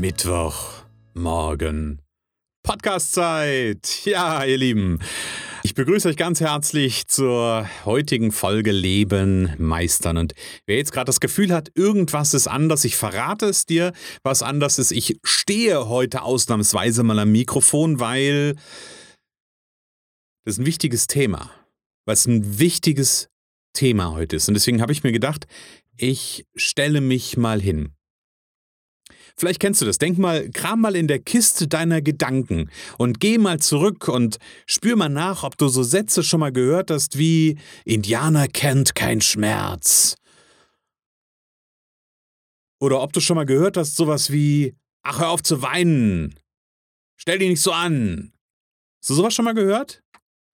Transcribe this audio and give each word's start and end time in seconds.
Mittwoch, 0.00 0.82
morgen, 1.14 2.02
Podcastzeit. 2.62 4.04
Ja, 4.04 4.44
ihr 4.44 4.58
Lieben. 4.58 4.98
Ich 5.62 5.74
begrüße 5.74 6.08
euch 6.10 6.18
ganz 6.18 6.40
herzlich 6.40 7.06
zur 7.08 7.66
heutigen 7.86 8.30
Folge 8.30 8.72
Leben 8.72 9.54
meistern. 9.56 10.18
Und 10.18 10.34
wer 10.66 10.76
jetzt 10.76 10.92
gerade 10.92 11.06
das 11.06 11.20
Gefühl 11.20 11.50
hat, 11.50 11.70
irgendwas 11.74 12.34
ist 12.34 12.46
anders, 12.46 12.84
ich 12.84 12.96
verrate 12.96 13.46
es 13.46 13.64
dir, 13.64 13.94
was 14.22 14.42
anders 14.42 14.78
ist. 14.78 14.92
Ich 14.92 15.18
stehe 15.24 15.88
heute 15.88 16.22
ausnahmsweise 16.22 17.02
mal 17.02 17.18
am 17.18 17.32
Mikrofon, 17.32 17.98
weil 17.98 18.54
das 20.44 20.54
ist 20.54 20.58
ein 20.58 20.66
wichtiges 20.66 21.06
Thema. 21.06 21.50
Es 22.04 22.26
ein 22.26 22.58
wichtiges 22.58 23.30
Thema 23.72 24.12
heute 24.12 24.36
ist. 24.36 24.48
Und 24.48 24.54
deswegen 24.54 24.82
habe 24.82 24.92
ich 24.92 25.02
mir 25.02 25.12
gedacht, 25.12 25.46
ich 25.96 26.46
stelle 26.54 27.00
mich 27.00 27.38
mal 27.38 27.62
hin. 27.62 27.95
Vielleicht 29.38 29.60
kennst 29.60 29.82
du 29.82 29.84
das. 29.84 29.98
Denk 29.98 30.16
mal, 30.18 30.48
kram 30.50 30.80
mal 30.80 30.96
in 30.96 31.08
der 31.08 31.18
Kiste 31.18 31.68
deiner 31.68 32.00
Gedanken 32.00 32.70
und 32.96 33.20
geh 33.20 33.36
mal 33.36 33.60
zurück 33.60 34.08
und 34.08 34.38
spür 34.66 34.96
mal 34.96 35.10
nach, 35.10 35.42
ob 35.42 35.58
du 35.58 35.68
so 35.68 35.82
Sätze 35.82 36.22
schon 36.22 36.40
mal 36.40 36.52
gehört 36.52 36.90
hast 36.90 37.18
wie 37.18 37.58
Indianer 37.84 38.48
kennt 38.48 38.94
kein 38.94 39.20
Schmerz. 39.20 40.16
Oder 42.80 43.02
ob 43.02 43.12
du 43.12 43.20
schon 43.20 43.36
mal 43.36 43.46
gehört 43.46 43.76
hast 43.76 43.96
sowas 43.96 44.32
wie 44.32 44.74
Ach, 45.08 45.20
hör 45.20 45.30
auf 45.30 45.42
zu 45.42 45.62
weinen. 45.62 46.34
Stell 47.16 47.38
dich 47.38 47.48
nicht 47.48 47.62
so 47.62 47.70
an. 47.70 48.32
Hast 49.00 49.10
du 49.10 49.14
sowas 49.14 49.34
schon 49.34 49.44
mal 49.44 49.54
gehört? 49.54 50.02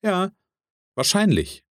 Ja, 0.04 0.30
wahrscheinlich. 0.94 1.64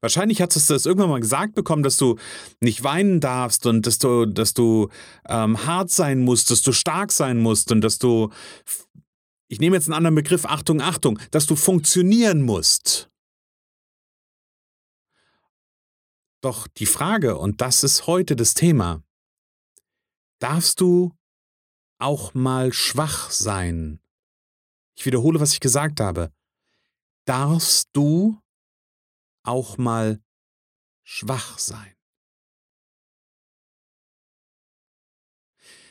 Wahrscheinlich 0.00 0.40
hast 0.40 0.56
du 0.56 0.74
das 0.74 0.86
irgendwann 0.86 1.10
mal 1.10 1.20
gesagt 1.20 1.54
bekommen, 1.54 1.82
dass 1.82 1.96
du 1.96 2.18
nicht 2.60 2.82
weinen 2.82 3.20
darfst 3.20 3.66
und 3.66 3.86
dass 3.86 3.98
du, 3.98 4.26
dass 4.26 4.54
du 4.54 4.88
ähm, 5.28 5.66
hart 5.66 5.90
sein 5.90 6.20
musst, 6.20 6.50
dass 6.50 6.62
du 6.62 6.72
stark 6.72 7.12
sein 7.12 7.38
musst 7.38 7.70
und 7.72 7.80
dass 7.80 7.98
du, 7.98 8.30
ich 9.48 9.60
nehme 9.60 9.76
jetzt 9.76 9.88
einen 9.88 9.96
anderen 9.96 10.14
Begriff, 10.14 10.44
Achtung, 10.44 10.80
Achtung, 10.80 11.18
dass 11.30 11.46
du 11.46 11.56
funktionieren 11.56 12.42
musst. 12.42 13.10
Doch 16.42 16.66
die 16.66 16.86
Frage, 16.86 17.38
und 17.38 17.60
das 17.60 17.84
ist 17.84 18.08
heute 18.08 18.34
das 18.34 18.54
Thema, 18.54 19.02
darfst 20.40 20.80
du 20.80 21.12
auch 22.00 22.34
mal 22.34 22.72
schwach 22.72 23.30
sein? 23.30 24.00
Ich 24.96 25.06
wiederhole, 25.06 25.38
was 25.38 25.52
ich 25.52 25.60
gesagt 25.60 26.00
habe. 26.00 26.32
Darfst 27.24 27.88
du 27.92 28.41
auch 29.42 29.78
mal 29.78 30.20
schwach 31.04 31.58
sein. 31.58 31.94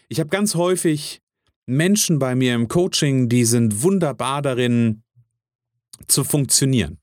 Ich 0.09 0.19
habe 0.19 0.29
ganz 0.29 0.55
häufig 0.55 1.21
Menschen 1.65 2.19
bei 2.19 2.35
mir 2.35 2.55
im 2.55 2.67
Coaching, 2.67 3.29
die 3.29 3.45
sind 3.45 3.81
wunderbar 3.81 4.41
darin 4.41 5.03
zu 6.07 6.23
funktionieren. 6.23 6.99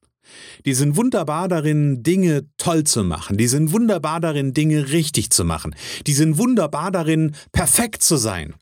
Die 0.66 0.74
sind 0.74 0.96
wunderbar 0.96 1.48
darin, 1.48 2.02
Dinge 2.02 2.48
toll 2.58 2.84
zu 2.84 3.02
machen. 3.04 3.38
Die 3.38 3.48
sind 3.48 3.72
wunderbar 3.72 4.20
darin, 4.20 4.52
Dinge 4.52 4.90
richtig 4.90 5.30
zu 5.30 5.44
machen. 5.44 5.74
Die 6.06 6.12
sind 6.12 6.36
wunderbar 6.36 6.90
darin, 6.90 7.34
perfekt 7.52 8.02
zu 8.02 8.16
sein. 8.16 8.54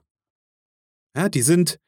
Ja, 1.17 1.29
die 1.29 1.43
sind 1.43 1.81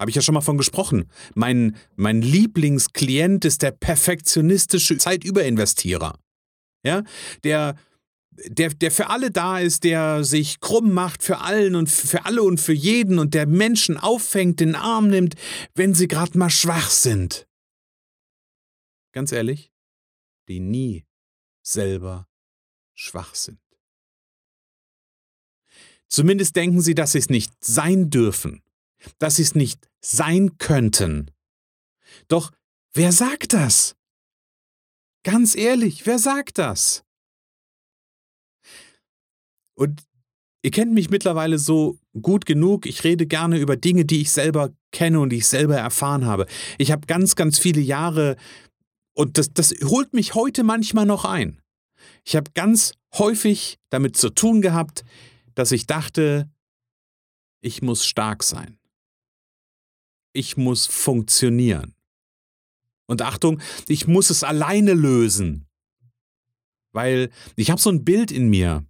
habe 0.00 0.08
ich 0.10 0.16
ja 0.16 0.22
schon 0.22 0.34
mal 0.34 0.40
von 0.40 0.56
gesprochen. 0.56 1.10
Mein, 1.34 1.76
mein 1.94 2.22
Lieblingsklient 2.22 3.44
ist 3.44 3.60
der 3.60 3.70
perfektionistische 3.70 4.96
Zeitüberinvestierer. 4.96 6.18
Ja, 6.82 7.02
der, 7.44 7.76
der, 8.46 8.70
der 8.70 8.90
für 8.90 9.10
alle 9.10 9.30
da 9.30 9.58
ist, 9.58 9.84
der 9.84 10.24
sich 10.24 10.60
krumm 10.60 10.94
macht 10.94 11.22
für 11.22 11.40
allen 11.40 11.74
und 11.74 11.90
für 11.90 12.24
alle 12.24 12.42
und 12.42 12.58
für 12.58 12.72
jeden 12.72 13.18
und 13.18 13.34
der 13.34 13.46
Menschen 13.46 13.98
auffängt, 13.98 14.60
den 14.60 14.74
Arm 14.74 15.08
nimmt, 15.08 15.34
wenn 15.74 15.92
sie 15.92 16.08
gerade 16.08 16.38
mal 16.38 16.48
schwach 16.48 16.88
sind. 16.88 17.46
Ganz 19.12 19.32
ehrlich, 19.32 19.70
die 20.48 20.60
nie 20.60 21.04
selber 21.62 22.26
schwach 22.94 23.34
sind. 23.34 23.60
Zumindest 26.08 26.56
denken 26.56 26.80
sie, 26.80 26.94
dass 26.94 27.12
sie 27.12 27.18
es 27.18 27.28
nicht 27.28 27.52
sein 27.62 28.08
dürfen 28.08 28.62
dass 29.18 29.36
sie 29.36 29.42
es 29.42 29.54
nicht 29.54 29.88
sein 30.00 30.58
könnten. 30.58 31.30
Doch 32.28 32.50
wer 32.92 33.12
sagt 33.12 33.52
das? 33.52 33.96
Ganz 35.22 35.54
ehrlich, 35.54 36.06
wer 36.06 36.18
sagt 36.18 36.58
das? 36.58 37.04
Und 39.74 40.02
ihr 40.62 40.70
kennt 40.70 40.92
mich 40.92 41.10
mittlerweile 41.10 41.58
so 41.58 41.98
gut 42.20 42.46
genug, 42.46 42.86
ich 42.86 43.04
rede 43.04 43.26
gerne 43.26 43.58
über 43.58 43.76
Dinge, 43.76 44.04
die 44.04 44.22
ich 44.22 44.30
selber 44.30 44.70
kenne 44.92 45.20
und 45.20 45.30
die 45.30 45.36
ich 45.36 45.46
selber 45.46 45.76
erfahren 45.76 46.26
habe. 46.26 46.46
Ich 46.78 46.90
habe 46.90 47.06
ganz, 47.06 47.36
ganz 47.36 47.58
viele 47.58 47.80
Jahre, 47.80 48.36
und 49.14 49.38
das, 49.38 49.52
das 49.52 49.74
holt 49.84 50.12
mich 50.12 50.34
heute 50.34 50.62
manchmal 50.62 51.06
noch 51.06 51.24
ein. 51.24 51.60
Ich 52.24 52.36
habe 52.36 52.50
ganz 52.54 52.94
häufig 53.14 53.78
damit 53.90 54.16
zu 54.16 54.30
tun 54.30 54.62
gehabt, 54.62 55.04
dass 55.54 55.72
ich 55.72 55.86
dachte, 55.86 56.50
ich 57.60 57.82
muss 57.82 58.06
stark 58.06 58.42
sein 58.42 58.79
ich 60.32 60.56
muss 60.56 60.86
funktionieren. 60.86 61.94
Und 63.06 63.22
Achtung, 63.22 63.60
ich 63.88 64.06
muss 64.06 64.30
es 64.30 64.44
alleine 64.44 64.94
lösen. 64.94 65.66
Weil 66.92 67.30
ich 67.56 67.70
habe 67.70 67.80
so 67.80 67.90
ein 67.90 68.04
Bild 68.04 68.30
in 68.30 68.48
mir. 68.48 68.84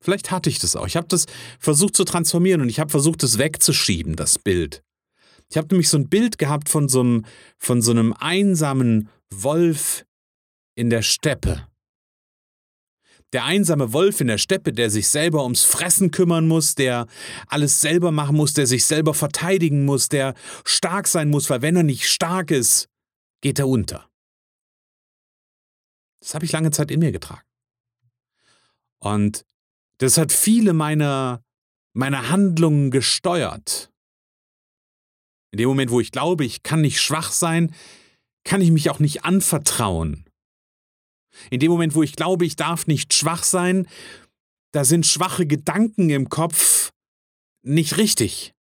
Vielleicht 0.00 0.30
hatte 0.30 0.50
ich 0.50 0.58
das 0.58 0.76
auch. 0.76 0.86
Ich 0.86 0.96
habe 0.96 1.08
das 1.08 1.26
versucht 1.58 1.94
zu 1.94 2.04
transformieren 2.04 2.60
und 2.60 2.68
ich 2.68 2.80
habe 2.80 2.90
versucht, 2.90 3.22
es 3.22 3.38
wegzuschieben, 3.38 4.16
das 4.16 4.38
Bild. 4.38 4.82
Ich 5.48 5.56
habe 5.56 5.68
nämlich 5.68 5.88
so 5.88 5.98
ein 5.98 6.08
Bild 6.08 6.38
gehabt 6.38 6.68
von 6.68 6.88
so 6.88 7.00
einem, 7.00 7.24
von 7.58 7.82
so 7.82 7.90
einem 7.90 8.14
einsamen 8.14 9.10
Wolf 9.30 10.06
in 10.74 10.90
der 10.90 11.02
Steppe. 11.02 11.66
Der 13.32 13.44
einsame 13.44 13.92
Wolf 13.92 14.20
in 14.20 14.26
der 14.26 14.38
Steppe, 14.38 14.72
der 14.72 14.90
sich 14.90 15.08
selber 15.08 15.42
ums 15.42 15.64
Fressen 15.64 16.10
kümmern 16.10 16.46
muss, 16.46 16.74
der 16.74 17.06
alles 17.46 17.80
selber 17.80 18.12
machen 18.12 18.36
muss, 18.36 18.52
der 18.52 18.66
sich 18.66 18.84
selber 18.84 19.14
verteidigen 19.14 19.84
muss, 19.86 20.08
der 20.08 20.34
stark 20.64 21.08
sein 21.08 21.30
muss, 21.30 21.48
weil 21.48 21.62
wenn 21.62 21.76
er 21.76 21.82
nicht 21.82 22.08
stark 22.08 22.50
ist, 22.50 22.88
geht 23.40 23.58
er 23.58 23.68
unter. 23.68 24.08
Das 26.20 26.34
habe 26.34 26.44
ich 26.44 26.52
lange 26.52 26.70
Zeit 26.70 26.90
in 26.90 27.00
mir 27.00 27.10
getragen. 27.10 27.46
Und 28.98 29.44
das 29.98 30.18
hat 30.18 30.30
viele 30.30 30.74
meiner, 30.74 31.42
meiner 31.94 32.28
Handlungen 32.28 32.90
gesteuert. 32.90 33.90
In 35.52 35.58
dem 35.58 35.68
Moment, 35.68 35.90
wo 35.90 36.00
ich 36.00 36.12
glaube, 36.12 36.44
ich 36.44 36.62
kann 36.62 36.82
nicht 36.82 37.00
schwach 37.00 37.32
sein, 37.32 37.74
kann 38.44 38.60
ich 38.60 38.70
mich 38.70 38.90
auch 38.90 39.00
nicht 39.00 39.24
anvertrauen. 39.24 40.21
In 41.50 41.60
dem 41.60 41.70
Moment, 41.70 41.94
wo 41.94 42.02
ich 42.02 42.14
glaube, 42.14 42.44
ich 42.44 42.56
darf 42.56 42.86
nicht 42.86 43.14
schwach 43.14 43.42
sein, 43.42 43.86
da 44.72 44.84
sind 44.84 45.06
schwache 45.06 45.46
Gedanken 45.46 46.10
im 46.10 46.28
Kopf 46.28 46.92
nicht 47.62 47.96
richtig. 47.96 48.54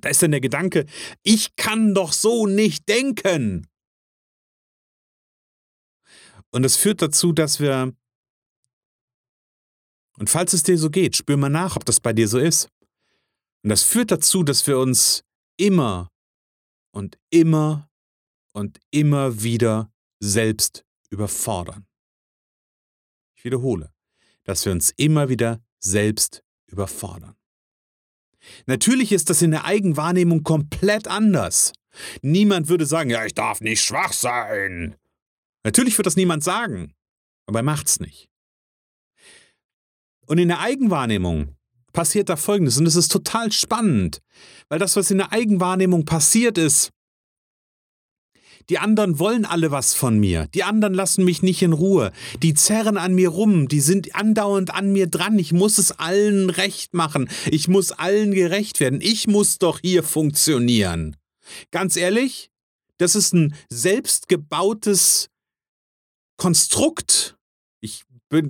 Da 0.00 0.08
ist 0.08 0.22
dann 0.22 0.30
der 0.30 0.40
Gedanke, 0.40 0.86
ich 1.22 1.54
kann 1.56 1.94
doch 1.94 2.12
so 2.12 2.46
nicht 2.46 2.88
denken. 2.88 3.68
Und 6.50 6.62
das 6.62 6.76
führt 6.76 7.02
dazu, 7.02 7.32
dass 7.32 7.60
wir, 7.60 7.94
und 10.18 10.30
falls 10.30 10.52
es 10.52 10.62
dir 10.62 10.78
so 10.78 10.90
geht, 10.90 11.16
spür 11.16 11.36
mal 11.36 11.48
nach, 11.48 11.76
ob 11.76 11.84
das 11.84 12.00
bei 12.00 12.12
dir 12.12 12.28
so 12.28 12.38
ist. 12.38 12.68
Und 13.62 13.70
das 13.70 13.82
führt 13.82 14.10
dazu, 14.10 14.42
dass 14.42 14.66
wir 14.66 14.78
uns 14.78 15.24
immer 15.58 16.10
und 16.94 17.18
immer 17.30 17.90
und 18.52 18.80
immer 18.90 19.42
wieder 19.42 19.92
selbst 20.20 20.84
überfordern. 21.12 21.86
Ich 23.36 23.44
wiederhole, 23.44 23.92
dass 24.44 24.64
wir 24.64 24.72
uns 24.72 24.90
immer 24.96 25.28
wieder 25.28 25.62
selbst 25.78 26.42
überfordern. 26.66 27.36
Natürlich 28.66 29.12
ist 29.12 29.30
das 29.30 29.42
in 29.42 29.52
der 29.52 29.64
Eigenwahrnehmung 29.64 30.42
komplett 30.42 31.06
anders. 31.06 31.72
Niemand 32.22 32.68
würde 32.68 32.86
sagen, 32.86 33.10
ja, 33.10 33.24
ich 33.24 33.34
darf 33.34 33.60
nicht 33.60 33.82
schwach 33.82 34.12
sein. 34.12 34.96
Natürlich 35.64 35.96
wird 35.96 36.06
das 36.06 36.16
niemand 36.16 36.42
sagen, 36.42 36.94
aber 37.46 37.60
er 37.60 37.64
macht's 37.64 38.00
nicht. 38.00 38.28
Und 40.26 40.38
in 40.38 40.48
der 40.48 40.60
Eigenwahrnehmung 40.60 41.56
passiert 41.92 42.30
da 42.30 42.36
Folgendes 42.36 42.78
und 42.78 42.86
es 42.86 42.96
ist 42.96 43.12
total 43.12 43.52
spannend, 43.52 44.22
weil 44.68 44.78
das, 44.78 44.96
was 44.96 45.10
in 45.10 45.18
der 45.18 45.32
Eigenwahrnehmung 45.32 46.04
passiert 46.04 46.58
ist, 46.58 46.90
die 48.70 48.78
anderen 48.78 49.18
wollen 49.18 49.44
alle 49.44 49.70
was 49.70 49.94
von 49.94 50.18
mir. 50.18 50.46
Die 50.54 50.62
anderen 50.62 50.94
lassen 50.94 51.24
mich 51.24 51.42
nicht 51.42 51.62
in 51.62 51.72
Ruhe. 51.72 52.12
Die 52.42 52.54
zerren 52.54 52.96
an 52.96 53.14
mir 53.14 53.28
rum. 53.28 53.68
Die 53.68 53.80
sind 53.80 54.14
andauernd 54.14 54.74
an 54.74 54.92
mir 54.92 55.06
dran. 55.06 55.38
Ich 55.38 55.52
muss 55.52 55.78
es 55.78 55.92
allen 55.92 56.50
recht 56.50 56.94
machen. 56.94 57.28
Ich 57.50 57.68
muss 57.68 57.92
allen 57.92 58.32
gerecht 58.32 58.80
werden. 58.80 59.00
Ich 59.00 59.26
muss 59.26 59.58
doch 59.58 59.80
hier 59.80 60.02
funktionieren. 60.02 61.16
Ganz 61.70 61.96
ehrlich, 61.96 62.50
das 62.98 63.14
ist 63.14 63.34
ein 63.34 63.54
selbstgebautes 63.68 65.28
Konstrukt. 66.36 67.36
Ich 67.80 68.04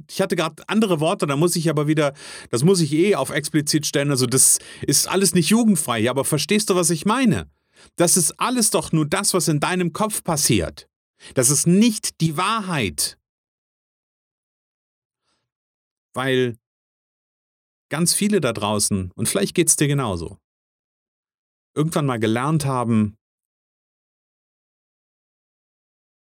ich 0.09 0.21
hatte 0.21 0.37
gerade 0.37 0.63
andere 0.69 1.01
Worte, 1.01 1.27
da 1.27 1.35
muss 1.35 1.57
ich 1.57 1.69
aber 1.69 1.89
wieder, 1.89 2.15
das 2.51 2.63
muss 2.63 2.81
ich 2.81 2.93
eh 2.93 3.17
auf 3.17 3.31
explizit 3.31 3.85
stellen. 3.85 4.11
Also 4.11 4.27
das 4.27 4.59
ist 4.87 5.09
alles 5.09 5.35
nicht 5.35 5.49
jugendfrei, 5.49 6.09
aber 6.09 6.25
verstehst 6.25 6.71
du, 6.71 6.77
was 6.77 6.91
ich 6.91 7.05
meine? 7.05 7.51
Das 7.97 8.17
ist 8.17 8.33
alles 8.41 8.71
doch 8.71 8.93
nur 8.93 9.07
das, 9.07 9.35
was 9.35 9.49
in 9.49 9.61
deinem 9.61 9.93
Kopf 9.93 10.25
passiert. 10.25 10.89
Das 11.35 11.51
ist 11.51 11.67
nicht 11.67 12.21
die 12.21 12.37
Wahrheit. 12.37 13.19
Weil 16.15 16.59
ganz 17.91 18.15
viele 18.15 18.41
da 18.41 18.53
draußen, 18.53 19.13
und 19.13 19.29
vielleicht 19.29 19.55
geht 19.55 19.69
es 19.69 19.77
dir 19.77 19.89
genauso, 19.89 20.39
irgendwann 21.75 22.07
mal 22.07 22.19
gelernt 22.19 22.65
haben, 22.65 23.17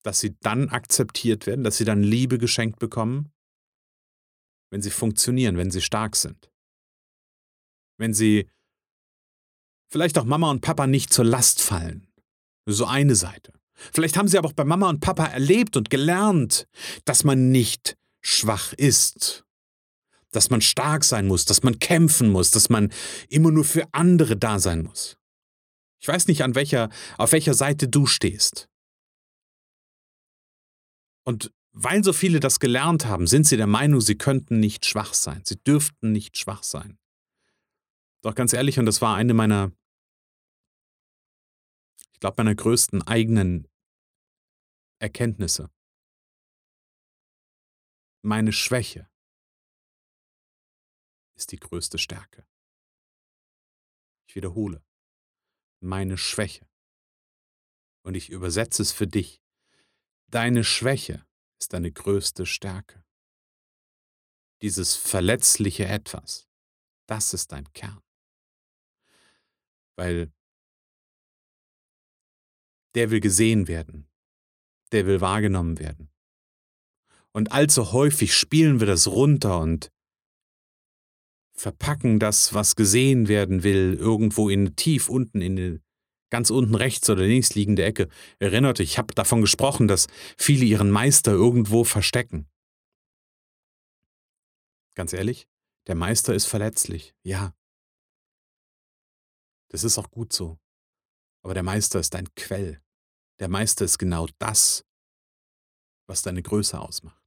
dass 0.04 0.20
sie 0.20 0.38
dann 0.40 0.70
akzeptiert 0.70 1.48
werden, 1.48 1.64
dass 1.64 1.78
sie 1.78 1.86
dann 1.86 2.02
Liebe 2.02 2.38
geschenkt 2.38 2.80
bekommen, 2.80 3.32
wenn 4.72 4.82
sie 4.82 4.92
funktionieren, 4.92 5.58
wenn 5.58 5.72
sie 5.72 5.82
stark 5.82 6.16
sind. 6.16 6.52
Wenn 7.98 8.14
sie 8.14 8.50
vielleicht 9.90 10.18
auch 10.18 10.26
Mama 10.26 10.52
und 10.52 10.62
Papa 10.62 10.88
nicht 10.88 11.12
zur 11.12 11.26
Last 11.26 11.62
fallen. 11.62 12.08
So 12.66 12.86
eine 12.86 13.16
Seite. 13.16 13.54
Vielleicht 13.94 14.18
haben 14.18 14.28
sie 14.28 14.38
aber 14.38 14.50
auch 14.50 14.54
bei 14.54 14.66
Mama 14.66 14.90
und 14.90 15.02
Papa 15.02 15.26
erlebt 15.26 15.78
und 15.78 15.90
gelernt, 15.90 16.68
dass 17.06 17.24
man 17.24 17.52
nicht 17.52 17.96
schwach 18.22 18.74
ist, 18.74 19.46
dass 20.32 20.50
man 20.50 20.62
stark 20.62 21.04
sein 21.04 21.28
muss, 21.28 21.46
dass 21.46 21.64
man 21.64 21.80
kämpfen 21.80 22.30
muss, 22.30 22.52
dass 22.52 22.70
man 22.70 22.92
immer 23.30 23.52
nur 23.52 23.64
für 23.64 23.88
andere 23.94 24.36
da 24.36 24.60
sein 24.60 24.84
muss. 24.84 25.18
Ich 26.00 26.08
weiß 26.08 26.28
nicht, 26.28 26.44
an 26.44 26.56
welcher, 26.56 26.90
auf 27.18 27.32
welcher 27.32 27.54
Seite 27.54 27.88
du 27.88 28.06
stehst. 28.06 28.68
Und 31.24 31.52
weil 31.72 32.04
so 32.04 32.14
viele 32.14 32.40
das 32.40 32.60
gelernt 32.60 33.06
haben, 33.06 33.28
sind 33.28 33.46
sie 33.46 33.58
der 33.58 33.68
Meinung, 33.68 34.02
sie 34.02 34.18
könnten 34.18 34.60
nicht 34.60 34.86
schwach 34.86 35.14
sein. 35.14 35.42
Sie 35.46 35.58
dürften 35.58 36.12
nicht 36.12 36.38
schwach 36.38 36.64
sein. 36.64 36.98
Doch 38.22 38.36
ganz 38.36 38.54
ehrlich, 38.54 38.80
und 38.80 38.86
das 38.86 39.02
war 39.02 39.16
eine 39.16 39.34
meiner, 39.34 39.72
ich 42.14 42.20
glaube, 42.20 42.36
meiner 42.38 42.56
größten 42.56 43.02
eigenen 43.04 43.68
Erkenntnisse. 45.00 45.70
Meine 48.24 48.52
Schwäche 48.52 49.10
ist 51.36 51.52
die 51.52 51.58
größte 51.58 51.98
Stärke. 51.98 52.48
Ich 54.28 54.36
wiederhole, 54.36 54.84
meine 55.80 56.18
Schwäche. 56.18 56.68
Und 58.04 58.16
ich 58.16 58.30
übersetze 58.30 58.82
es 58.82 58.92
für 58.92 59.08
dich. 59.08 59.42
Deine 60.30 60.64
Schwäche 60.64 61.26
ist 61.60 61.74
deine 61.74 61.92
größte 61.92 62.46
Stärke. 62.46 63.06
Dieses 64.62 64.96
verletzliche 64.96 65.86
Etwas, 65.86 66.50
das 67.06 67.34
ist 67.34 67.52
dein 67.52 67.72
Kern. 67.74 68.02
Weil 69.98 70.32
der 72.96 73.12
will 73.12 73.20
gesehen 73.20 73.68
werden, 73.68 74.08
der 74.92 75.06
will 75.06 75.22
wahrgenommen 75.22 75.80
werden. 75.80 76.10
Und 77.34 77.52
allzu 77.52 77.92
häufig 77.92 78.34
spielen 78.34 78.80
wir 78.80 78.88
das 78.88 79.08
runter 79.08 79.60
und 79.60 79.92
verpacken 81.54 82.20
das, 82.20 82.54
was 82.54 82.76
gesehen 82.76 83.28
werden 83.28 83.64
will, 83.64 83.96
irgendwo 83.96 84.50
in 84.50 84.76
tief 84.76 85.10
unten 85.10 85.42
in 85.42 85.58
eine 85.58 85.82
ganz 86.30 86.50
unten 86.50 86.76
rechts 86.76 87.10
oder 87.10 87.24
links 87.24 87.56
liegende 87.56 87.84
Ecke. 87.84 88.10
Erinnert 88.40 88.80
ich 88.80 88.98
habe 88.98 89.14
davon 89.14 89.42
gesprochen, 89.42 89.88
dass 89.88 90.08
viele 90.38 90.66
ihren 90.66 90.92
Meister 90.92 91.32
irgendwo 91.32 91.84
verstecken. 91.84 92.48
Ganz 94.96 95.14
ehrlich, 95.14 95.48
der 95.88 95.96
Meister 95.96 96.34
ist 96.34 96.48
verletzlich, 96.48 97.14
ja. 97.24 97.54
Das 99.70 99.84
ist 99.84 99.98
auch 99.98 100.10
gut 100.10 100.34
so. 100.34 100.58
Aber 101.44 101.54
der 101.54 101.64
Meister 101.64 102.00
ist 102.00 102.16
ein 102.16 102.28
Quell. 102.36 102.82
Der 103.40 103.50
Meister 103.50 103.86
ist 103.86 103.98
genau 103.98 104.28
das, 104.40 104.84
was 106.08 106.22
deine 106.22 106.42
Größe 106.42 106.80
ausmacht. 106.80 107.24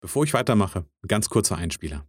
Bevor 0.00 0.24
ich 0.24 0.32
weitermache, 0.32 0.86
ein 1.02 1.08
ganz 1.08 1.28
kurzer 1.28 1.56
Einspieler. 1.56 2.06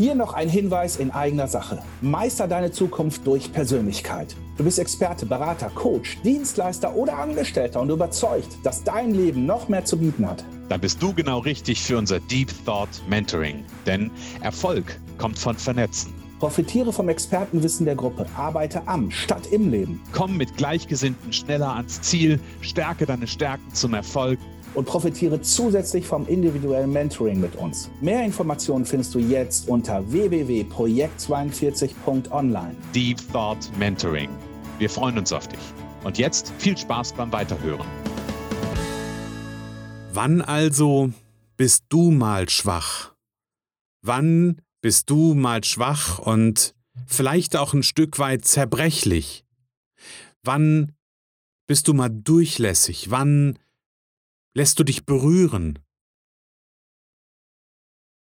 Hier 0.00 0.14
noch 0.14 0.32
ein 0.32 0.48
Hinweis 0.48 0.96
in 0.96 1.10
eigener 1.10 1.46
Sache. 1.46 1.82
Meister 2.00 2.48
deine 2.48 2.70
Zukunft 2.70 3.26
durch 3.26 3.52
Persönlichkeit. 3.52 4.34
Du 4.56 4.64
bist 4.64 4.78
Experte, 4.78 5.26
Berater, 5.26 5.68
Coach, 5.68 6.16
Dienstleister 6.22 6.94
oder 6.94 7.18
Angestellter 7.18 7.82
und 7.82 7.90
überzeugt, 7.90 8.48
dass 8.62 8.82
dein 8.82 9.12
Leben 9.12 9.44
noch 9.44 9.68
mehr 9.68 9.84
zu 9.84 9.98
bieten 9.98 10.26
hat. 10.26 10.42
Dann 10.70 10.80
bist 10.80 11.02
du 11.02 11.12
genau 11.12 11.40
richtig 11.40 11.82
für 11.82 11.98
unser 11.98 12.18
Deep 12.18 12.48
Thought 12.64 12.88
Mentoring. 13.10 13.62
Denn 13.84 14.10
Erfolg 14.40 14.98
kommt 15.18 15.38
von 15.38 15.56
Vernetzen. 15.56 16.19
Profitiere 16.40 16.92
vom 16.92 17.08
Expertenwissen 17.10 17.84
der 17.84 17.94
Gruppe. 17.94 18.26
Arbeite 18.34 18.88
am 18.88 19.10
statt 19.10 19.48
im 19.52 19.70
Leben. 19.70 20.00
Komm 20.12 20.38
mit 20.38 20.56
Gleichgesinnten 20.56 21.34
schneller 21.34 21.76
ans 21.76 22.00
Ziel. 22.00 22.40
Stärke 22.62 23.04
deine 23.04 23.26
Stärken 23.26 23.74
zum 23.74 23.92
Erfolg 23.92 24.38
und 24.72 24.86
profitiere 24.86 25.42
zusätzlich 25.42 26.06
vom 26.06 26.26
individuellen 26.26 26.92
Mentoring 26.92 27.40
mit 27.40 27.56
uns. 27.56 27.90
Mehr 28.00 28.24
Informationen 28.24 28.86
findest 28.86 29.14
du 29.14 29.18
jetzt 29.18 29.68
unter 29.68 30.10
www.projekt42.online. 30.10 32.74
Deep 32.94 33.18
Thought 33.32 33.70
Mentoring. 33.78 34.30
Wir 34.78 34.88
freuen 34.88 35.18
uns 35.18 35.34
auf 35.34 35.46
dich. 35.46 35.60
Und 36.04 36.16
jetzt 36.16 36.54
viel 36.56 36.78
Spaß 36.78 37.12
beim 37.12 37.30
Weiterhören. 37.32 37.84
Wann 40.14 40.40
also 40.40 41.10
bist 41.58 41.84
du 41.90 42.10
mal 42.10 42.48
schwach? 42.48 43.12
Wann 44.00 44.62
bist 44.80 45.10
du 45.10 45.34
mal 45.34 45.64
schwach 45.64 46.18
und 46.18 46.74
vielleicht 47.06 47.56
auch 47.56 47.74
ein 47.74 47.82
Stück 47.82 48.18
weit 48.18 48.44
zerbrechlich? 48.44 49.44
Wann 50.42 50.92
bist 51.66 51.88
du 51.88 51.94
mal 51.94 52.08
durchlässig? 52.08 53.10
Wann 53.10 53.58
Lässt 54.54 54.78
du 54.80 54.84
dich 54.84 55.06
berühren? 55.06 55.78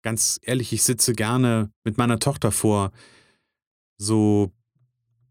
Ganz 0.04 0.40
ehrlich, 0.44 0.74
ich 0.74 0.84
sitze 0.84 1.14
gerne 1.14 1.72
mit 1.84 1.98
meiner 1.98 2.20
Tochter 2.20 2.52
vor 2.52 2.92
so 3.98 4.52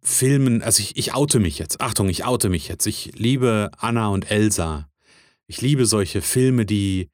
Filmen, 0.03 0.62
also 0.62 0.81
ich, 0.81 0.97
ich 0.97 1.12
oute 1.12 1.41
mich 1.41 1.59
jetzt. 1.59 1.81
Achtung, 1.81 2.09
ich 2.09 2.25
oute 2.25 2.49
mich 2.49 2.69
jetzt. 2.69 2.87
Ich 2.87 3.12
liebe 3.17 3.71
Anna 3.77 4.09
und 4.09 4.31
Elsa. 4.31 4.89
Ich 5.47 5.61
liebe 5.61 5.87
solche 5.87 6.23
Filme, 6.23 6.65
die 6.67 7.11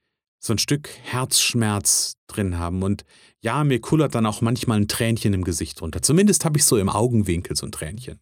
so 0.46 0.54
ein 0.54 0.58
Stück 0.58 0.88
Herzschmerz 1.02 2.16
drin 2.26 2.58
haben. 2.58 2.82
Und 2.82 3.04
ja, 3.40 3.64
mir 3.64 3.80
kullert 3.80 4.14
dann 4.14 4.26
auch 4.26 4.40
manchmal 4.40 4.80
ein 4.80 4.88
Tränchen 4.88 5.34
im 5.34 5.44
Gesicht 5.44 5.82
runter. 5.82 6.02
Zumindest 6.02 6.44
habe 6.44 6.58
ich 6.58 6.64
so 6.64 6.76
im 6.76 6.88
Augenwinkel 6.88 7.56
so 7.56 7.66
ein 7.66 7.72
Tränchen. 7.72 8.20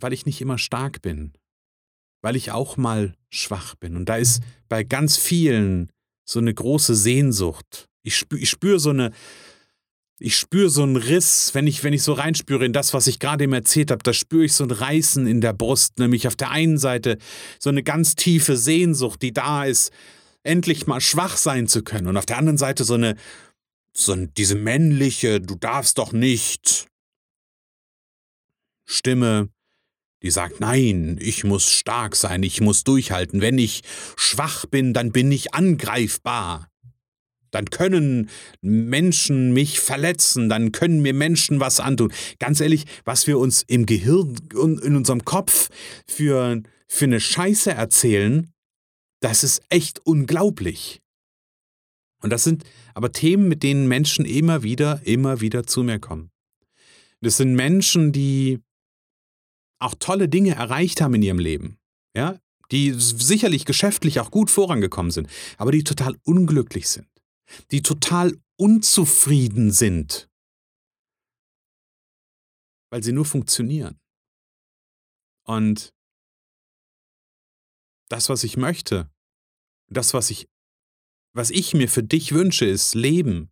Weil 0.00 0.12
ich 0.12 0.26
nicht 0.26 0.40
immer 0.40 0.58
stark 0.58 1.02
bin 1.02 1.32
weil 2.26 2.34
ich 2.34 2.50
auch 2.50 2.76
mal 2.76 3.14
schwach 3.30 3.76
bin. 3.76 3.94
Und 3.94 4.08
da 4.08 4.16
ist 4.16 4.42
bei 4.68 4.82
ganz 4.82 5.16
vielen 5.16 5.92
so 6.24 6.40
eine 6.40 6.52
große 6.52 6.96
Sehnsucht. 6.96 7.86
Ich 8.02 8.16
spüre 8.16 8.42
ich 8.42 8.50
spür 8.50 8.80
so 8.80 8.90
eine, 8.90 9.12
ich 10.18 10.36
spüre 10.36 10.68
so 10.68 10.82
einen 10.82 10.96
Riss, 10.96 11.54
wenn 11.54 11.68
ich, 11.68 11.84
wenn 11.84 11.92
ich 11.92 12.02
so 12.02 12.14
reinspüre 12.14 12.64
in 12.64 12.72
das, 12.72 12.94
was 12.94 13.06
ich 13.06 13.20
gerade 13.20 13.44
eben 13.44 13.52
erzählt 13.52 13.92
habe, 13.92 14.02
da 14.02 14.12
spüre 14.12 14.44
ich 14.44 14.54
so 14.54 14.64
ein 14.64 14.72
Reißen 14.72 15.24
in 15.28 15.40
der 15.40 15.52
Brust, 15.52 16.00
nämlich 16.00 16.26
auf 16.26 16.34
der 16.34 16.50
einen 16.50 16.78
Seite 16.78 17.18
so 17.60 17.70
eine 17.70 17.84
ganz 17.84 18.16
tiefe 18.16 18.56
Sehnsucht, 18.56 19.22
die 19.22 19.32
da 19.32 19.64
ist, 19.64 19.92
endlich 20.46 20.86
mal 20.86 21.00
schwach 21.00 21.36
sein 21.36 21.68
zu 21.68 21.82
können. 21.82 22.06
Und 22.06 22.16
auf 22.16 22.26
der 22.26 22.38
anderen 22.38 22.58
Seite 22.58 22.84
so 22.84 22.94
eine, 22.94 23.16
so 23.92 24.14
diese 24.14 24.54
männliche, 24.54 25.40
du 25.40 25.56
darfst 25.56 25.98
doch 25.98 26.12
nicht 26.12 26.86
Stimme, 28.84 29.48
die 30.22 30.30
sagt, 30.30 30.60
nein, 30.60 31.18
ich 31.20 31.44
muss 31.44 31.70
stark 31.70 32.16
sein, 32.16 32.42
ich 32.42 32.60
muss 32.60 32.84
durchhalten, 32.84 33.40
wenn 33.40 33.58
ich 33.58 33.82
schwach 34.16 34.66
bin, 34.66 34.94
dann 34.94 35.12
bin 35.12 35.30
ich 35.30 35.54
angreifbar. 35.54 36.70
Dann 37.50 37.66
können 37.70 38.28
Menschen 38.60 39.52
mich 39.52 39.80
verletzen, 39.80 40.48
dann 40.48 40.72
können 40.72 41.00
mir 41.00 41.14
Menschen 41.14 41.60
was 41.60 41.80
antun. 41.80 42.12
Ganz 42.38 42.60
ehrlich, 42.60 42.84
was 43.04 43.26
wir 43.26 43.38
uns 43.38 43.62
im 43.62 43.86
Gehirn 43.86 44.36
und 44.54 44.82
in 44.82 44.96
unserem 44.96 45.24
Kopf 45.24 45.68
für, 46.06 46.62
für 46.88 47.04
eine 47.04 47.20
Scheiße 47.20 47.70
erzählen, 47.70 48.52
das 49.20 49.44
ist 49.44 49.62
echt 49.68 50.00
unglaublich. 50.04 51.00
Und 52.22 52.30
das 52.30 52.44
sind 52.44 52.64
aber 52.94 53.12
Themen, 53.12 53.48
mit 53.48 53.62
denen 53.62 53.88
Menschen 53.88 54.24
immer 54.24 54.62
wieder, 54.62 55.06
immer 55.06 55.40
wieder 55.40 55.66
zu 55.66 55.82
mir 55.82 55.98
kommen. 55.98 56.30
Das 57.20 57.36
sind 57.36 57.54
Menschen, 57.54 58.12
die 58.12 58.60
auch 59.78 59.94
tolle 59.98 60.28
Dinge 60.28 60.54
erreicht 60.54 61.00
haben 61.00 61.14
in 61.14 61.22
ihrem 61.22 61.38
Leben. 61.38 61.78
Ja, 62.14 62.38
die 62.70 62.94
sicherlich 62.96 63.64
geschäftlich 63.64 64.20
auch 64.20 64.30
gut 64.30 64.50
vorangekommen 64.50 65.12
sind, 65.12 65.28
aber 65.56 65.72
die 65.72 65.84
total 65.84 66.16
unglücklich 66.24 66.88
sind, 66.88 67.08
die 67.70 67.82
total 67.82 68.36
unzufrieden 68.56 69.70
sind, 69.70 70.28
weil 72.90 73.02
sie 73.02 73.12
nur 73.12 73.24
funktionieren. 73.24 74.00
Und 75.44 75.94
das, 78.08 78.28
was 78.28 78.44
ich 78.44 78.56
möchte, 78.56 79.10
das, 79.88 80.14
was 80.14 80.30
ich, 80.30 80.48
was 81.32 81.50
ich 81.50 81.74
mir 81.74 81.88
für 81.88 82.02
dich 82.02 82.32
wünsche, 82.32 82.64
ist 82.64 82.94
Leben. 82.94 83.50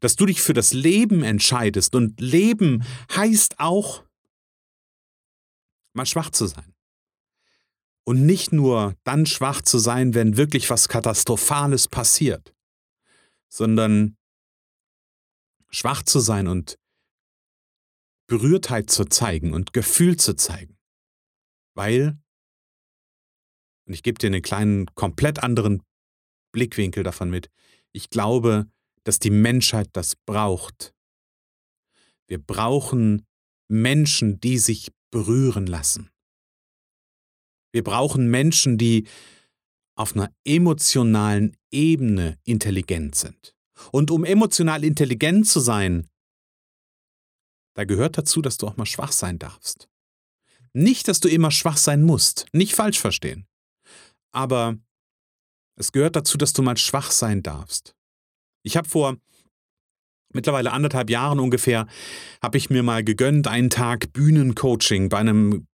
Dass 0.00 0.16
du 0.16 0.26
dich 0.26 0.42
für 0.42 0.52
das 0.52 0.72
Leben 0.72 1.22
entscheidest. 1.22 1.94
Und 1.94 2.20
Leben 2.20 2.84
heißt 3.14 3.58
auch, 3.58 4.04
mal 5.94 6.06
schwach 6.06 6.30
zu 6.30 6.46
sein. 6.46 6.74
Und 8.04 8.26
nicht 8.26 8.52
nur 8.52 8.96
dann 9.04 9.24
schwach 9.24 9.62
zu 9.62 9.78
sein, 9.78 10.12
wenn 10.12 10.36
wirklich 10.36 10.68
was 10.68 10.88
Katastrophales 10.88 11.88
passiert, 11.88 12.54
sondern 13.48 14.18
schwach 15.70 16.02
zu 16.02 16.20
sein 16.20 16.46
und 16.46 16.78
Berührtheit 18.26 18.90
zu 18.90 19.06
zeigen 19.06 19.54
und 19.54 19.72
Gefühl 19.72 20.16
zu 20.16 20.34
zeigen. 20.34 20.78
Weil, 21.74 22.18
und 23.86 23.94
ich 23.94 24.02
gebe 24.02 24.18
dir 24.18 24.28
einen 24.28 24.42
kleinen, 24.42 24.86
komplett 24.94 25.42
anderen 25.42 25.82
Blickwinkel 26.52 27.02
davon 27.02 27.30
mit, 27.30 27.50
ich 27.92 28.10
glaube, 28.10 28.66
dass 29.04 29.18
die 29.18 29.30
Menschheit 29.30 29.88
das 29.92 30.16
braucht. 30.16 30.94
Wir 32.26 32.38
brauchen 32.38 33.26
Menschen, 33.68 34.40
die 34.40 34.58
sich 34.58 34.90
berühren 35.10 35.66
lassen. 35.66 36.10
Wir 37.72 37.84
brauchen 37.84 38.30
Menschen, 38.30 38.78
die 38.78 39.06
auf 39.96 40.14
einer 40.14 40.32
emotionalen 40.44 41.56
Ebene 41.70 42.38
intelligent 42.44 43.14
sind. 43.14 43.54
Und 43.92 44.10
um 44.10 44.24
emotional 44.24 44.84
intelligent 44.84 45.46
zu 45.46 45.60
sein, 45.60 46.08
da 47.74 47.84
gehört 47.84 48.16
dazu, 48.16 48.40
dass 48.40 48.56
du 48.56 48.66
auch 48.68 48.76
mal 48.76 48.86
schwach 48.86 49.12
sein 49.12 49.38
darfst. 49.38 49.88
Nicht, 50.72 51.08
dass 51.08 51.20
du 51.20 51.28
immer 51.28 51.50
schwach 51.50 51.76
sein 51.76 52.02
musst, 52.02 52.46
nicht 52.52 52.74
falsch 52.74 53.00
verstehen. 53.00 53.46
Aber 54.34 54.76
es 55.76 55.92
gehört 55.92 56.16
dazu, 56.16 56.36
dass 56.36 56.52
du 56.52 56.62
mal 56.62 56.76
schwach 56.76 57.10
sein 57.10 57.42
darfst. 57.42 57.94
Ich 58.62 58.76
habe 58.76 58.88
vor 58.88 59.16
mittlerweile 60.32 60.72
anderthalb 60.72 61.10
Jahren 61.10 61.38
ungefähr, 61.38 61.86
habe 62.42 62.58
ich 62.58 62.68
mir 62.68 62.82
mal 62.82 63.04
gegönnt, 63.04 63.46
einen 63.46 63.70
Tag 63.70 64.12
Bühnencoaching 64.12 65.08
bei 65.08 65.18
einem 65.18 65.66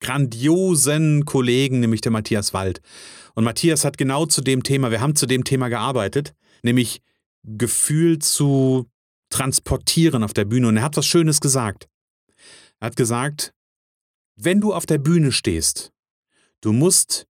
grandiosen 0.00 1.24
Kollegen, 1.24 1.80
nämlich 1.80 2.00
der 2.00 2.12
Matthias 2.12 2.52
Wald. 2.52 2.80
Und 3.34 3.44
Matthias 3.44 3.84
hat 3.84 3.98
genau 3.98 4.26
zu 4.26 4.40
dem 4.40 4.62
Thema, 4.62 4.90
wir 4.90 5.00
haben 5.00 5.14
zu 5.14 5.26
dem 5.26 5.44
Thema 5.44 5.68
gearbeitet, 5.68 6.34
nämlich 6.62 7.02
Gefühl 7.44 8.18
zu 8.18 8.90
transportieren 9.30 10.24
auf 10.24 10.32
der 10.32 10.44
Bühne. 10.44 10.68
Und 10.68 10.76
er 10.78 10.82
hat 10.82 10.96
was 10.96 11.06
Schönes 11.06 11.40
gesagt. 11.40 11.88
Er 12.80 12.86
hat 12.86 12.96
gesagt, 12.96 13.54
wenn 14.36 14.60
du 14.60 14.74
auf 14.74 14.86
der 14.86 14.98
Bühne 14.98 15.32
stehst, 15.32 15.92
du 16.62 16.72
musst 16.72 17.26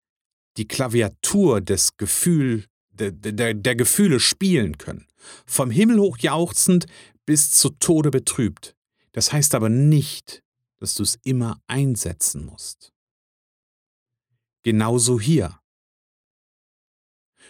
die 0.57 0.69
Klaviatur 0.69 1.61
des 1.61 1.97
Gefühl, 1.97 2.67
der, 2.91 3.13
der, 3.13 3.55
der 3.55 3.77
Gefühle 3.77 4.21
spielen 4.21 4.79
können. 4.79 5.07
Vom 5.47 5.71
Himmel 5.71 5.99
hoch 6.01 6.19
jauchzend 6.19 6.87
bis 7.27 7.51
zu 7.51 7.71
Tode 7.71 8.11
betrübt. 8.11 8.77
Das 9.13 9.33
heißt 9.33 9.55
aber 9.55 9.69
nicht, 9.69 10.43
dass 10.79 10.95
du 10.95 11.03
es 11.03 11.19
immer 11.25 11.61
einsetzen 11.67 12.45
musst. 12.45 12.93
Genauso 14.63 15.21
hier. 15.21 15.61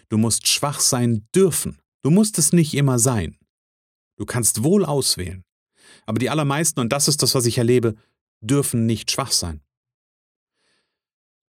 Du 0.09 0.19
musst 0.19 0.49
schwach 0.49 0.81
sein 0.81 1.27
dürfen. 1.35 1.81
Du 2.03 2.11
musst 2.11 2.39
es 2.39 2.53
nicht 2.53 2.75
immer 2.75 2.99
sein. 2.99 3.39
Du 4.17 4.27
kannst 4.27 4.63
wohl 4.63 4.85
auswählen. 4.85 5.45
Aber 6.07 6.19
die 6.19 6.31
allermeisten, 6.31 6.81
und 6.81 6.93
das 6.93 7.09
ist 7.09 7.23
das, 7.23 7.35
was 7.35 7.47
ich 7.47 7.59
erlebe, 7.59 7.95
dürfen 8.41 8.87
nicht 8.87 9.11
schwach 9.11 9.33
sein. 9.33 9.63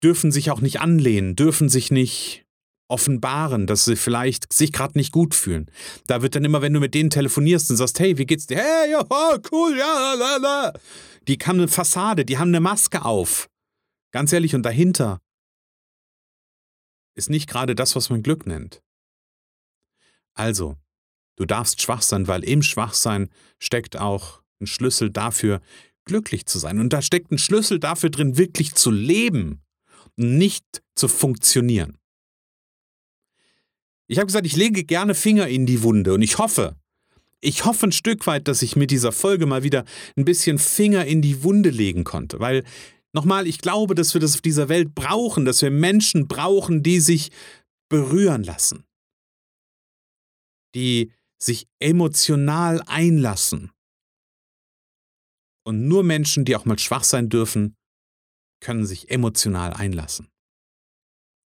Dürfen 0.04 0.30
sich 0.30 0.50
auch 0.50 0.60
nicht 0.60 0.80
anlehnen, 0.80 1.34
dürfen 1.34 1.70
sich 1.70 1.90
nicht 1.90 2.44
offenbaren, 2.88 3.66
dass 3.66 3.86
sie 3.86 3.96
vielleicht 3.96 4.52
sich 4.52 4.70
gerade 4.70 4.98
nicht 4.98 5.12
gut 5.12 5.34
fühlen. 5.34 5.70
Da 6.06 6.20
wird 6.20 6.34
dann 6.34 6.44
immer, 6.44 6.60
wenn 6.60 6.74
du 6.74 6.80
mit 6.80 6.92
denen 6.94 7.08
telefonierst 7.08 7.70
und 7.70 7.78
sagst, 7.78 7.98
hey, 7.98 8.18
wie 8.18 8.26
geht's 8.26 8.46
dir? 8.46 8.58
Hey, 8.58 8.90
ja, 8.90 9.02
cool, 9.50 9.76
ja, 9.78 10.14
la, 10.14 10.36
la. 10.36 10.72
Die 11.26 11.38
haben 11.38 11.58
eine 11.58 11.68
Fassade, 11.68 12.26
die 12.26 12.36
haben 12.36 12.48
eine 12.48 12.60
Maske 12.60 13.02
auf. 13.02 13.48
Ganz 14.12 14.30
ehrlich, 14.32 14.54
und 14.54 14.62
dahinter 14.62 15.22
ist 17.16 17.30
nicht 17.30 17.48
gerade 17.48 17.74
das, 17.74 17.96
was 17.96 18.10
man 18.10 18.22
Glück 18.22 18.46
nennt. 18.46 18.82
Also, 20.34 20.76
du 21.36 21.46
darfst 21.46 21.80
schwach 21.80 22.02
sein, 22.02 22.28
weil 22.28 22.44
im 22.44 22.62
Schwachsein 22.62 23.30
steckt 23.58 23.96
auch 23.98 24.42
ein 24.60 24.66
Schlüssel 24.66 25.10
dafür, 25.10 25.62
glücklich 26.04 26.44
zu 26.44 26.58
sein. 26.58 26.78
Und 26.78 26.92
da 26.92 27.00
steckt 27.00 27.30
ein 27.32 27.38
Schlüssel 27.38 27.78
dafür 27.80 28.10
drin, 28.10 28.36
wirklich 28.36 28.74
zu 28.74 28.90
leben 28.90 29.63
nicht 30.16 30.82
zu 30.94 31.08
funktionieren. 31.08 31.98
Ich 34.06 34.18
habe 34.18 34.26
gesagt, 34.26 34.46
ich 34.46 34.56
lege 34.56 34.84
gerne 34.84 35.14
Finger 35.14 35.48
in 35.48 35.66
die 35.66 35.82
Wunde 35.82 36.14
und 36.14 36.22
ich 36.22 36.38
hoffe, 36.38 36.76
ich 37.40 37.64
hoffe 37.64 37.86
ein 37.86 37.92
Stück 37.92 38.26
weit, 38.26 38.48
dass 38.48 38.62
ich 38.62 38.76
mit 38.76 38.90
dieser 38.90 39.12
Folge 39.12 39.46
mal 39.46 39.62
wieder 39.62 39.84
ein 40.16 40.24
bisschen 40.24 40.58
Finger 40.58 41.04
in 41.04 41.22
die 41.22 41.42
Wunde 41.42 41.70
legen 41.70 42.04
konnte, 42.04 42.40
weil 42.40 42.64
nochmal, 43.12 43.46
ich 43.46 43.58
glaube, 43.58 43.94
dass 43.94 44.14
wir 44.14 44.20
das 44.20 44.34
auf 44.34 44.40
dieser 44.40 44.68
Welt 44.68 44.94
brauchen, 44.94 45.44
dass 45.44 45.62
wir 45.62 45.70
Menschen 45.70 46.26
brauchen, 46.28 46.82
die 46.82 47.00
sich 47.00 47.30
berühren 47.88 48.44
lassen, 48.44 48.84
die 50.74 51.12
sich 51.38 51.66
emotional 51.78 52.82
einlassen. 52.86 53.70
Und 55.66 55.88
nur 55.88 56.02
Menschen, 56.02 56.44
die 56.44 56.56
auch 56.56 56.66
mal 56.66 56.78
schwach 56.78 57.04
sein 57.04 57.28
dürfen, 57.28 57.76
können 58.60 58.86
sich 58.86 59.10
emotional 59.10 59.72
einlassen. 59.72 60.28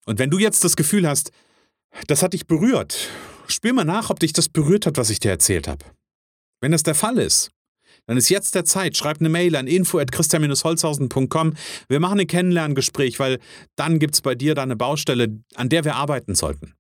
Und 0.06 0.18
wenn 0.18 0.30
du 0.30 0.38
jetzt 0.38 0.64
das 0.64 0.76
Gefühl 0.76 1.06
hast, 1.06 1.32
das 2.06 2.22
hat 2.22 2.32
dich 2.32 2.46
berührt. 2.46 3.08
Spür 3.46 3.72
mal 3.72 3.84
nach, 3.84 4.10
ob 4.10 4.20
dich 4.20 4.32
das 4.32 4.48
berührt 4.48 4.86
hat, 4.86 4.96
was 4.96 5.10
ich 5.10 5.20
dir 5.20 5.30
erzählt 5.30 5.68
habe. 5.68 5.84
Wenn 6.60 6.72
das 6.72 6.82
der 6.82 6.94
Fall 6.94 7.18
ist, 7.18 7.50
dann 8.06 8.16
ist 8.16 8.28
jetzt 8.30 8.54
der 8.54 8.64
Zeit. 8.64 8.96
Schreib 8.96 9.20
eine 9.20 9.28
Mail 9.28 9.54
an 9.54 9.66
info.christian-holzhausen.com. 9.66 11.54
Wir 11.88 12.00
machen 12.00 12.20
ein 12.20 12.26
Kennenlerngespräch, 12.26 13.20
weil 13.20 13.38
dann 13.76 13.98
gibt 13.98 14.14
es 14.14 14.22
bei 14.22 14.34
dir 14.34 14.54
da 14.54 14.62
eine 14.62 14.76
Baustelle, 14.76 15.40
an 15.54 15.68
der 15.68 15.84
wir 15.84 15.96
arbeiten 15.96 16.34
sollten. 16.34 16.74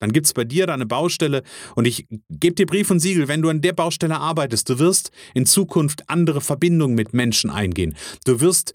Dann 0.00 0.12
gibt 0.12 0.26
es 0.26 0.34
bei 0.34 0.44
dir 0.44 0.66
da 0.66 0.74
eine 0.74 0.84
Baustelle 0.84 1.42
und 1.74 1.86
ich 1.86 2.06
gebe 2.28 2.54
dir 2.54 2.66
Brief 2.66 2.90
und 2.90 3.00
Siegel, 3.00 3.28
wenn 3.28 3.40
du 3.40 3.48
an 3.48 3.62
der 3.62 3.72
Baustelle 3.72 4.18
arbeitest, 4.18 4.68
du 4.68 4.78
wirst 4.78 5.10
in 5.32 5.46
Zukunft 5.46 6.10
andere 6.10 6.42
Verbindungen 6.42 6.94
mit 6.94 7.14
Menschen 7.14 7.48
eingehen. 7.48 7.96
Du 8.26 8.40
wirst 8.40 8.74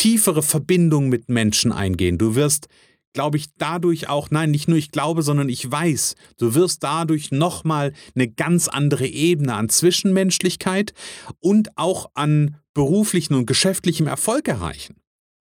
tiefere 0.00 0.42
Verbindungen 0.42 1.10
mit 1.10 1.28
Menschen 1.28 1.72
eingehen. 1.72 2.16
Du 2.16 2.34
wirst 2.34 2.68
glaube 3.12 3.36
ich, 3.36 3.46
dadurch 3.58 4.08
auch, 4.08 4.30
nein, 4.30 4.52
nicht 4.52 4.68
nur 4.68 4.78
ich 4.78 4.92
glaube, 4.92 5.22
sondern 5.22 5.48
ich 5.48 5.68
weiß, 5.68 6.14
du 6.38 6.54
wirst 6.54 6.84
dadurch 6.84 7.32
nochmal 7.32 7.92
eine 8.14 8.28
ganz 8.28 8.68
andere 8.68 9.06
Ebene 9.06 9.54
an 9.54 9.68
Zwischenmenschlichkeit 9.68 10.94
und 11.40 11.76
auch 11.76 12.10
an 12.14 12.56
beruflichen 12.72 13.34
und 13.34 13.46
geschäftlichem 13.46 14.06
Erfolg 14.06 14.46
erreichen. 14.46 14.94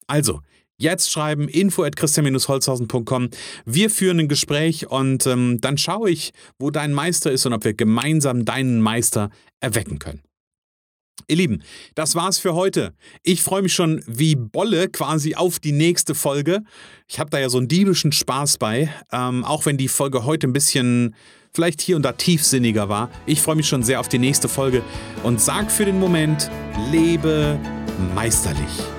Also, 0.07 0.41
jetzt 0.77 1.11
schreiben 1.11 1.47
info 1.47 1.83
at 1.83 1.95
christian-holzhausen.com. 1.95 3.29
Wir 3.65 3.91
führen 3.91 4.19
ein 4.19 4.27
Gespräch 4.27 4.87
und 4.87 5.27
ähm, 5.27 5.61
dann 5.61 5.77
schaue 5.77 6.09
ich, 6.09 6.31
wo 6.57 6.71
dein 6.71 6.91
Meister 6.91 7.31
ist 7.31 7.45
und 7.45 7.53
ob 7.53 7.65
wir 7.65 7.75
gemeinsam 7.75 8.45
deinen 8.45 8.81
Meister 8.81 9.29
erwecken 9.59 9.99
können. 9.99 10.23
Ihr 11.29 11.35
Lieben, 11.35 11.61
das 11.93 12.15
war's 12.15 12.39
für 12.39 12.55
heute. 12.55 12.93
Ich 13.21 13.43
freue 13.43 13.61
mich 13.61 13.73
schon 13.73 14.01
wie 14.07 14.35
Bolle 14.35 14.89
quasi 14.89 15.35
auf 15.35 15.59
die 15.59 15.71
nächste 15.71 16.15
Folge. 16.15 16.63
Ich 17.07 17.19
habe 17.19 17.29
da 17.29 17.39
ja 17.39 17.49
so 17.49 17.59
einen 17.59 17.67
diebischen 17.67 18.11
Spaß 18.11 18.57
bei, 18.57 18.91
ähm, 19.11 19.45
auch 19.45 19.67
wenn 19.67 19.77
die 19.77 19.89
Folge 19.89 20.25
heute 20.25 20.47
ein 20.47 20.53
bisschen 20.53 21.15
vielleicht 21.53 21.81
hier 21.81 21.97
und 21.97 22.01
da 22.01 22.13
tiefsinniger 22.13 22.89
war. 22.89 23.11
Ich 23.27 23.43
freue 23.43 23.55
mich 23.55 23.67
schon 23.67 23.83
sehr 23.83 23.99
auf 23.99 24.09
die 24.09 24.17
nächste 24.17 24.49
Folge 24.49 24.81
und 25.21 25.39
sag 25.39 25.71
für 25.71 25.85
den 25.85 25.99
Moment, 25.99 26.49
lebe 26.91 27.59
meisterlich. 28.15 28.98